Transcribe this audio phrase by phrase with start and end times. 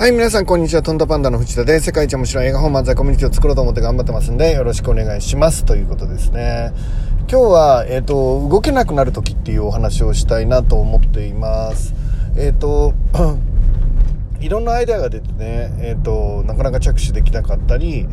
[0.00, 0.82] はい、皆さん、こんにちは。
[0.82, 5.66] トンタパンダの藤田で、世界一面白い映画本漫才コミュニティを作ろうと思って頑張ってますんで、よろしくお願いします。
[5.66, 6.72] ということですね。
[7.30, 11.92] 今日は、えっ、ー、と、動けなくなる時っていうお話をしたいなと思っています。
[12.34, 12.94] えっ、ー、と、
[14.40, 18.08] いろんなアイデアが出てね、えっ、ー、と、なかなか着手できなかったり、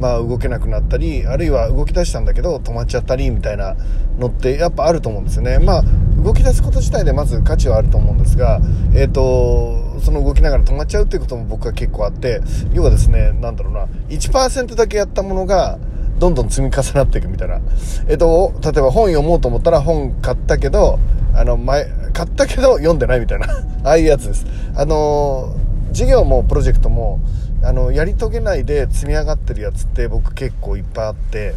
[0.00, 3.76] まあ動けなくなったり、あるいは動き出したんだけど止まっちゃったりみたいな
[4.18, 5.60] のってやっぱあると思うんですよね。
[5.60, 5.84] まあ
[6.22, 8.60] 動き出すこと自体でまず価値はあると思うんですが、
[8.94, 12.40] えっ、ー、と、その動きながら止まっちゃうっていうことも僕は結構あって、
[12.72, 15.78] 要はですね、なんだろうな、1%だけやったものが、
[16.18, 17.60] どんどん積み重なっていくみたいな。
[18.08, 21.00] えっ、と、例えば本読もうと思ったら本買ったけど、
[21.34, 23.46] あの、前、買ったけど読んでないみたいな。
[23.82, 24.46] ああいうやつです。
[24.76, 25.54] あの
[25.88, 27.20] 授業もプロジェクトも、
[27.62, 31.54] あの、やり遂げないで積み上がってるやつって僕結構いっぱいあって、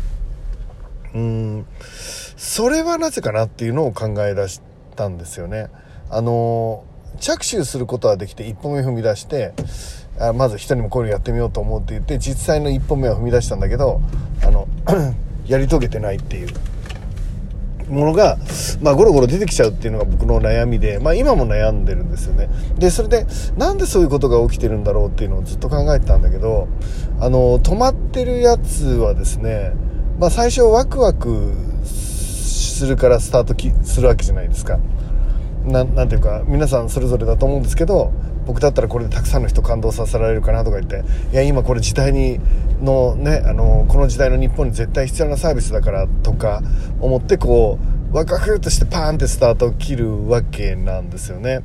[1.15, 1.65] うん、
[2.35, 4.61] それはなぜかなっていうのを考え出し
[4.95, 5.69] たんですよね。
[6.09, 6.83] あの
[7.19, 9.53] 着手することはできて一歩目踏み出して
[10.19, 14.01] あまず人にもこういうのやってみようと思うって言って実際の一歩目は踏み出したんだけど
[14.43, 14.67] あの
[15.47, 16.49] やり遂げてないっていう
[17.89, 18.37] ものが、
[18.81, 22.49] まあ、ゴロゴロ出てきちゃうっていうのが僕の悩みで、まあ、今も悩んでるんですよね。
[22.77, 26.67] で、それで、なんでそういうことが起きてるんだろうっていうのをずっと考えてたんだけど、
[27.19, 29.73] あの、止まってるやつはですね、
[30.19, 34.79] まあ、最初ワクワクするからスタートきするわけじゃないですか。
[35.65, 38.13] ななんていうか皆さんそれぞれだと思うんですけど
[38.45, 42.39] 僕だったらこれでたくさんの人感動させられるかなとか言っていや今これ時代に
[42.81, 46.61] のねあのこの時代の日本に絶対必要なサービスだからとか
[47.01, 47.79] 思ってこ
[48.11, 51.63] うワクワクとしてパーンってスタートを切るわけなんですよね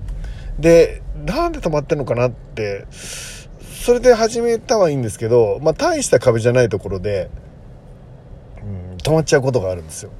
[0.58, 7.30] でなんで止まってんのかなってそれで始めたはいいんですけどまあ大した壁じゃないところで、
[9.10, 10.10] 止まっちゃうことがあるんですよ。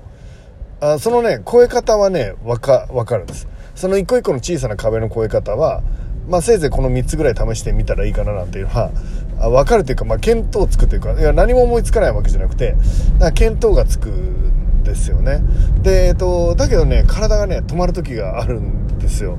[0.80, 3.46] あそのね超え方はねわかわかるんです。
[3.77, 5.83] その一個一個の小さな壁の越え方は、
[6.28, 8.91] まあ、せいぜいこの3つぐらい試してみたらいいかななんていうのは
[9.38, 12.72] 分かるというか、まあ、見当つくというかいや何も思いつかないわけじゃなくて
[13.18, 15.40] だから見当がつくんですよね。
[15.83, 19.39] で、えっと、だけどね体がね止まる時があるんですよ。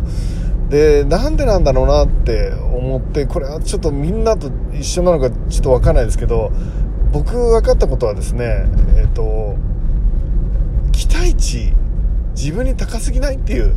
[0.69, 6.53] でなんでなんだろうなって思ってこれはちょっとみんなと一緒なのかちょっと分かんないですけど
[7.11, 9.55] 僕分かったことはですねえっと
[10.91, 11.73] 期待値
[12.35, 13.75] 自分に高すぎないっていう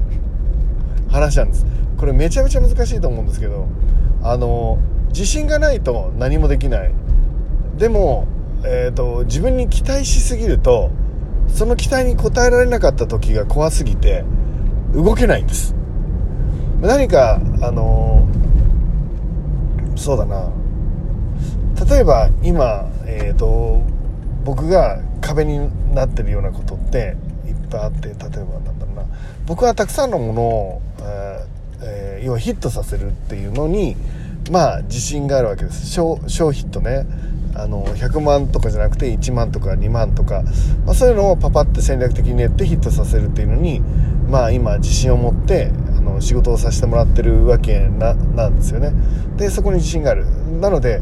[1.11, 1.67] 話なんです。
[1.99, 3.67] これめちゃめちゃ難しいと思うんですけど
[4.23, 4.78] あの
[5.09, 6.93] 自信がないと何もできない。
[7.77, 8.27] でも、
[8.65, 10.91] えーと、自分に期待しすぎると
[11.49, 14.25] その期待に応えられなかった時が怖すぎて
[14.93, 15.75] 動けないんです。
[16.81, 18.28] 何かあの
[19.97, 20.50] そうだな。
[21.89, 23.83] 例えば今、えーと
[24.45, 29.05] 僕が壁になってるようなことっていっぱいあって例えばなんだろうな。
[29.47, 30.83] 僕はたくさんのものを、
[31.83, 33.97] えー、要はヒットさせるっていうのに
[34.51, 35.87] まあ自信があるわけです。
[35.87, 37.07] 小小ヒットね。
[37.57, 40.43] あの100万とかじゃなくて1万とか2万とか、
[40.85, 43.81] まあ、そういうのをパパって戦略的に練ってヒットさせるっていうのに
[44.29, 45.71] まあ今自信を持って
[46.05, 48.93] の仕事をさせてもらってるわけなんですよね。
[49.37, 50.27] でそこに自信がある。
[50.61, 51.01] なので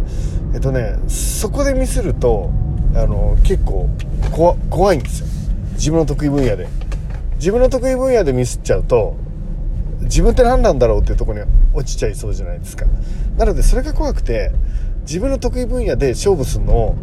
[0.54, 2.50] えっとねそこでミスると
[2.94, 3.90] あの結構
[4.70, 5.26] 怖いんですよ。
[5.74, 6.68] 自分の得意分野で。
[7.36, 9.16] 自分の得意分野でミスっちゃうと
[10.02, 11.40] 自分って何なんだろうっていうとこに
[11.74, 12.86] 落ちちゃいそうじゃないですか。
[13.36, 14.52] なのでそれが怖くて
[15.00, 16.96] 自分の得意分野で勝負するのを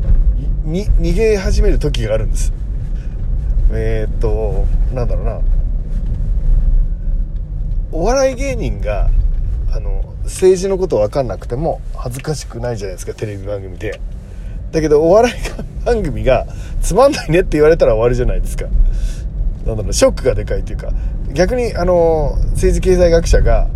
[0.66, 2.54] 逃げ始める時があるんです。
[3.72, 5.42] えー、っとなんだろうな。
[7.92, 9.10] お笑い芸人が
[9.74, 14.00] あの政治のこと分かんなくても恥ずかしくないじゃないですかテレビ番組で。
[14.72, 16.46] だけどお笑い番組が
[16.82, 18.66] つまんないねって言われたら終わりじゃないですか。
[19.66, 20.92] なんだろうショックがでかいというか。
[21.34, 23.68] 逆にあの政治経済学者が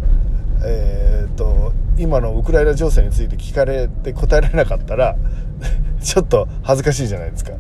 [0.63, 5.16] えー、っと今のウクライナ情勢について聞かれて答えられなかったら
[6.01, 7.53] ちょっと恥ずかしいじゃないですか。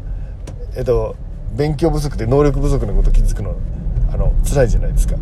[0.75, 1.15] えっと
[1.55, 3.55] 勉強不足で能力不足のこと気づくの。
[4.13, 5.15] あの辛いじゃないですか。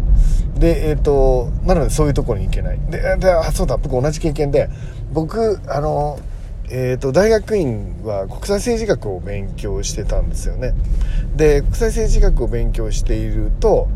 [0.57, 2.79] でえっ、となのでそういうところに行けない。
[2.89, 4.69] でであそうだ僕同じ経験で
[5.13, 6.19] 僕あの
[6.73, 10.73] えーと、大学院は国際政治学を勉強してたんですよね。
[11.35, 13.89] で国際政治学を勉強していると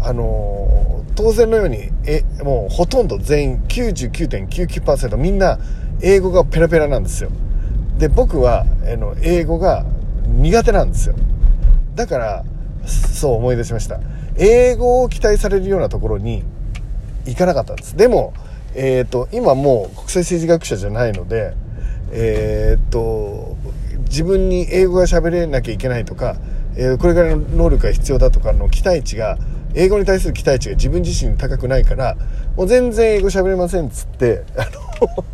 [0.00, 5.58] あの、当然のようにえもうほとんど全員99.99%みんな
[6.00, 7.30] 英語がペラペラなんですよ。
[7.98, 9.84] で僕はあの英語が
[10.26, 11.16] 苦手なんですよ。
[11.96, 12.44] だから
[12.86, 14.00] そう思い出しました。
[14.36, 16.44] 英語を期待されるようなところに
[17.26, 17.96] 行かなかったんです。
[17.96, 18.34] でも、
[18.74, 21.54] えーと今もう国際政治学者じゃないので
[22.12, 23.56] えー、っと
[24.04, 26.36] 自分に英語が喋れなきゃいけないとか、
[26.76, 29.38] えー、これからの能力が必要だとかの期待値が
[29.74, 32.16] 英語に対する期待値が自分自身高くないから
[32.56, 34.66] もう全然英語喋れませんっつってあ
[35.00, 35.24] の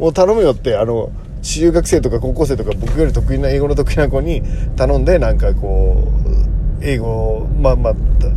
[0.00, 1.10] もう頼むよってあの
[1.42, 4.42] 中学生とか高校生とか僕より得意な英語の得意な子に
[4.76, 6.15] 頼んでなんかこう
[6.82, 7.94] 英語まあまあ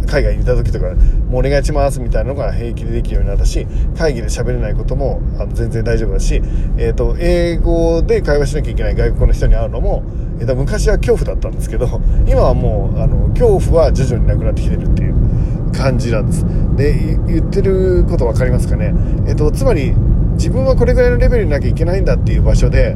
[0.08, 0.96] 海外にいた時とか
[1.30, 6.42] もうお願いしますみたいなのが平気でできるようになったし会議で喋れないこともあの全然大丈夫だし、
[6.78, 10.04] えーと、英語で会話しなきゃいけない外国の人に会うのも、
[10.40, 11.88] えーと、昔は恐怖だったんですけど
[12.28, 16.46] 今はもうあの恐怖は徐々になくなってきてるっていう感じなんです。
[16.76, 16.94] で
[17.28, 18.94] 言ってること分かりますかね、
[19.28, 19.94] えーとつまり
[20.40, 22.96] 自分はこれぐらいのレベルになきゃいけないんだっていう場所で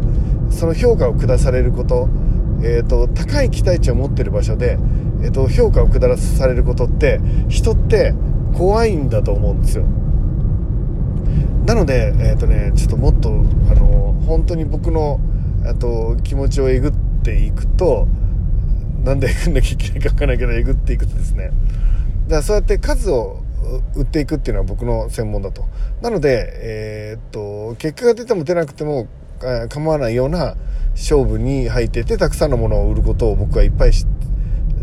[0.50, 2.08] その評価を下されること、
[2.64, 4.78] えーと、高い期待値を持ってる場所で、
[5.24, 8.14] えーと、評価を下されることって人って
[8.54, 9.86] 怖いんだと思うんですよ。
[11.66, 13.32] なので、えーとね、ちょっともっとあ
[13.76, 15.20] の本当に僕の
[15.80, 16.92] と気持ちをえぐっ
[17.24, 18.08] ていくと
[19.04, 21.46] なんでえぐんなきゃいけないか分からないけどえぐっていくとですね。
[21.46, 23.42] だからそうやって数を
[23.96, 25.66] 売っていくっていうのは僕の専門だと。
[26.02, 29.08] なので、えー、っと結果が出ても出なくても
[29.70, 30.56] 構わないような
[30.92, 33.92] 勝負に入っててたくさんのものを売ることを僕はいっぱい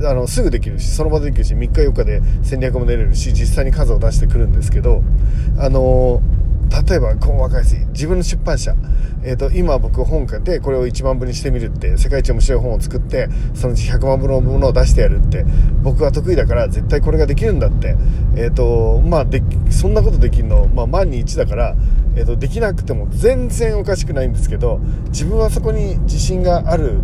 [0.05, 5.03] あのすぐできるしその場でできるし3日4日で戦略も出れるし実際に数を出してくるんですけど
[5.59, 6.23] あの
[6.89, 8.75] 例えばこの若い自分の出版社、
[9.25, 15.45] えーと、今僕本書いてこれを1万部にしてみるって世界一面白い本を作ってそのうち100万部のものを出してやるって
[15.83, 17.97] 僕は得意だから絶対これができるんだって、
[18.37, 21.75] えーとまあ、でそんなことできるの、まあ、万に1だから、
[22.15, 27.01] えーと、できなくても全然おかしくないんですけど自分はそこに自信がある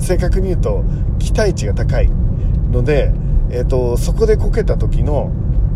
[0.00, 0.84] 正確に言うと
[1.18, 2.10] 期待値が高い
[2.70, 3.12] ので、
[3.50, 5.32] えーとそこでこけた時の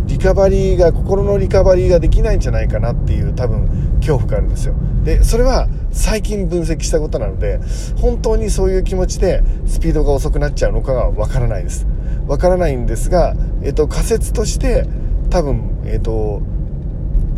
[0.07, 3.69] リカバリーが心のリカバリーができないんじゃないかなっていう多分
[4.01, 4.75] 恐怖があるんですよ。
[5.05, 7.61] でそれは最近分析したことなので
[7.97, 11.87] 本当にそういう気持ちでスピードが遅くなっちゃうのかがわからないです。
[12.27, 14.87] わからないんですが、えっと、仮説として
[15.31, 16.41] 多分、えっと、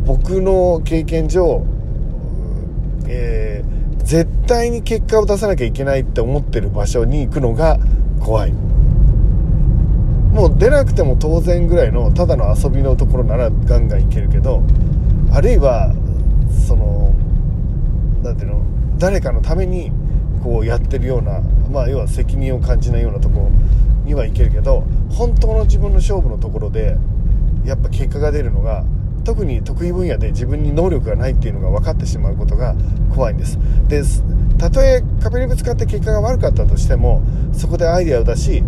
[0.04, 1.64] 僕の経験上、
[4.04, 7.78] 絶対に結果を出さなきゃいけないって思ってる場所に行くのが
[8.20, 8.52] 怖い。
[8.52, 14.62] もう出なくても当然ぐらいのただの遊びのところならガンガンいけるけど
[15.32, 15.94] あるいは
[16.66, 17.14] その
[18.22, 18.62] 何ていうの
[18.98, 19.92] 誰かのために
[20.42, 21.40] こうやってるような
[21.70, 23.48] まあ要は責任を感じないようなとこ
[24.04, 26.98] にはいけるけど本当の自分の勝負のところで
[27.64, 28.84] やっぱ結果が出るのが
[29.24, 32.74] 特に得意分野で自分に能力がないっていうのが分かってしまうことが
[33.14, 33.58] 怖いんです。
[33.88, 34.02] で
[34.58, 37.22] たとえ壁にぶつかって結果が悪かったとしても
[37.52, 38.62] そこでアイデアを出し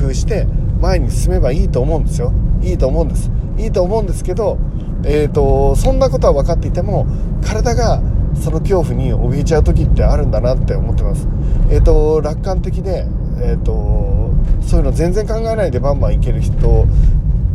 [0.00, 0.46] 工夫して
[0.80, 2.32] 前に進めばいいと思うんですよ。
[2.62, 3.30] いいと思うんです。
[3.58, 4.58] いいと思うんですけど、
[5.04, 7.06] えーと、そんなことは分かっていても
[7.42, 8.02] 体が
[8.34, 11.28] その恐怖に怯えちゃう時ってあるんだなって思ってます。
[11.70, 13.06] えっ、ー、と楽観的で
[13.42, 14.30] えっ、ー、と
[14.62, 16.86] そういうの全然考えないでバンバンいける人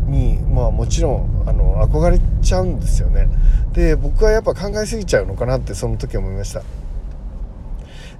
[0.05, 3.27] にまあもちろんあの憧れちゃうんですよね。
[3.73, 6.61] で僕はやっぱ考えすぎちゃうのかなってその時思いました。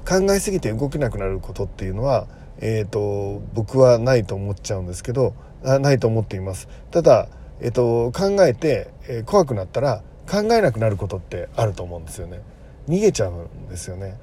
[0.07, 2.27] 考えすぎて動けなくなることっていうのは
[2.59, 6.67] えーと、僕はないと思っちゃうんですけどあないと思っています。
[6.91, 7.27] ただ、
[7.59, 12.41] えーと、考えて、えー、怖くなったら考えなくなることってあると思うんですよね。
[12.87, 14.17] 逃げちゃうんですよね。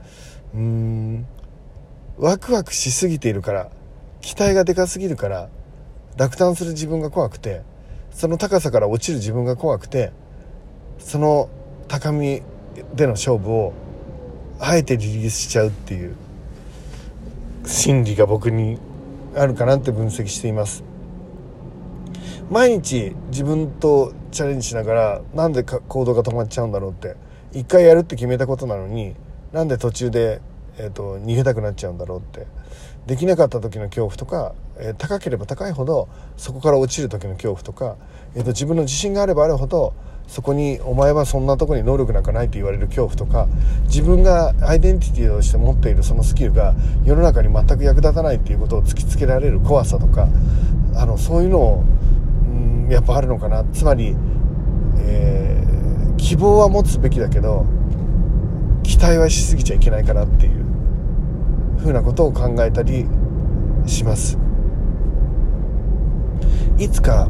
[0.55, 1.27] うん。
[2.19, 3.71] ワクワクしすぎているから
[4.21, 5.49] 期待がでかすぎるから
[6.17, 7.63] 落胆する自分が怖くて
[8.11, 10.13] その高さから落ちる自分が怖くて
[10.99, 11.49] その
[11.89, 12.43] 高み
[12.95, 13.73] での勝負を
[14.61, 16.17] あえてリリースしちゃうっていう
[17.67, 18.79] 心理が僕に
[19.35, 20.85] あるかなって分析しています。
[22.51, 27.17] 毎日自分とチャレンジしながらなんで行動が止まっちゃうんだろうって
[27.53, 29.15] 一回やるって決めたことなのに
[29.53, 30.41] なんで途中で、
[30.79, 32.47] えーと、逃げたくなっちゃうんだろうって。
[33.07, 37.97] できなかった時の恐怖とか、えー、高ければ高いほどそこから落ちる時の恐怖とか、
[38.37, 39.93] えーと自分の自信があればあるほど
[40.33, 43.49] そこにお前はそんなとこに能力なんかないって言われる恐怖とか
[43.85, 46.75] 自分がアイデンティティとして持っているそのスキルが
[47.05, 50.29] 世の中に全く役立たないっていうことを突きつけられる怖さとか
[50.95, 51.85] あのそういうのを、
[52.47, 53.65] うん、やっぱあるのかな。
[53.73, 54.15] つまり、
[54.99, 57.67] えー、希望は持つべきだけど
[58.83, 60.62] 期待はしすぎちゃいけないかなっていう。
[61.83, 63.07] ふうなことを考えたり
[63.87, 64.39] します。
[66.79, 67.29] いつか、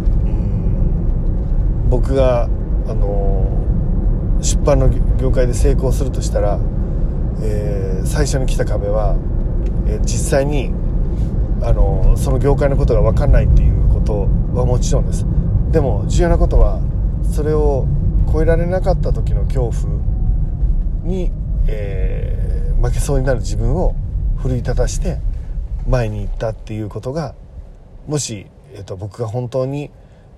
[1.88, 2.48] 僕が
[2.86, 3.46] あの
[4.40, 6.58] 出版の業界で成功するとしたら、
[7.42, 9.16] えー、最初に来た壁は、
[9.86, 10.72] えー、実際に
[11.62, 15.26] あのその業界のことが分かんないっていうことはもちろんです。
[15.70, 16.80] でも重要なことは
[17.22, 17.86] それを
[18.32, 19.72] 超えられなかった時の恐怖
[21.04, 21.30] に、
[21.66, 23.94] えー、負けそうになる自分を
[24.42, 25.20] 奮い立たして
[25.88, 27.36] 前に行ったっていうことが
[28.08, 29.90] もし、えーと、僕が本当に、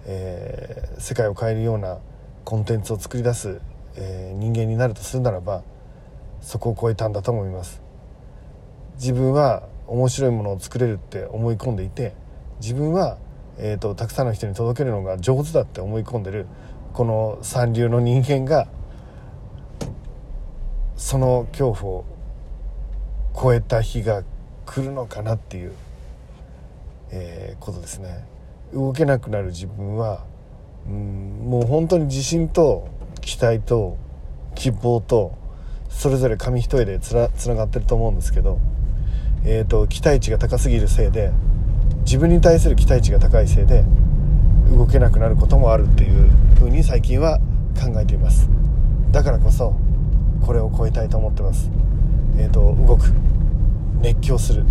[0.05, 1.99] えー、世界を変えるような
[2.45, 3.61] コンテンツを作り出す、
[3.97, 5.63] えー、人間になるとするならば
[6.43, 7.81] そこを超えたんだと思います。
[8.97, 12.15] 自分は面白いものを作れるって思い込んでいて
[12.61, 13.17] 自分は、
[13.59, 16.47] えーと、たくさんの人に届けるのが上手だって思い込んでる
[16.93, 18.69] この三流の人間が
[20.97, 22.05] その恐怖を
[23.35, 24.23] 超えた日が
[24.67, 25.73] 来るのかなっていう、
[27.11, 28.25] えー、ことですね。
[28.73, 30.25] 動けなくなる自分は
[30.87, 32.89] うんもう本当に自信と
[33.21, 33.97] 期待と
[34.55, 35.37] 希望と
[35.89, 38.59] それぞれ紙一重でつながってると思うんですけど、
[39.45, 41.31] えーと、期待値が高すぎるせいで
[42.01, 43.85] 自分に対する期待値が高いせいで
[44.71, 47.39] 動けなくなることもあるっていうふうに最近は
[47.81, 48.49] 考えています。
[49.13, 49.75] だからこそ
[50.45, 51.71] これを超えたいと思ってます。
[52.37, 53.13] えっ、ー、と動く。
[54.01, 54.65] 熱狂する、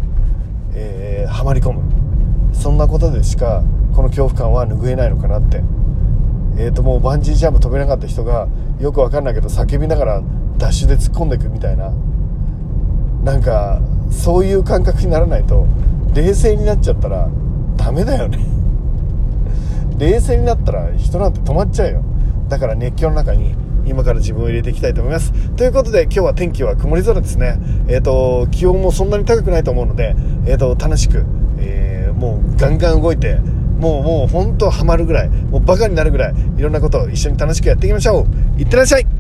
[0.76, 1.82] えー、はまり込む。
[2.54, 3.64] そんなことでしか
[3.96, 5.64] この恐怖感は拭えないのかなって。
[6.56, 8.48] えーともうバンジージャンプ飛べなかった人が
[8.80, 10.24] よく分かんないけど叫びながら
[10.60, 11.92] ダッシュで突っ込んでいくみたいな。
[13.24, 15.66] なんかそういう感覚にならないと
[16.14, 17.30] 冷静になっちゃったら
[17.76, 18.38] ダメだよね。
[19.98, 22.02] 冷静になったら人なんて止まっちゃうよ。
[22.50, 25.34] だから熱狂の中に今から自分を入れていきたいと思います。
[25.56, 27.58] ということで今日は天気は曇り空ですね。
[27.88, 31.26] えっ、ー、と気温もそんなに高くないと思うのでえっ、ー、と楽しく、
[31.60, 33.36] えー、もうガンガン動いて
[33.80, 38.26] もうもう本当ハマるぐらいもうバカになるぐらいいろんなことを一緒に楽しくやっていきましょ
[38.58, 38.62] う。
[38.62, 39.13] いってらっしゃい。